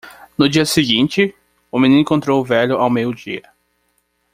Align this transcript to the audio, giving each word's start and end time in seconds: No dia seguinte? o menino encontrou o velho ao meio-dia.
No 0.35 0.49
dia 0.49 0.65
seguinte? 0.65 1.35
o 1.69 1.77
menino 1.77 2.01
encontrou 2.01 2.41
o 2.41 2.43
velho 2.43 2.75
ao 2.75 2.89
meio-dia. 2.89 3.43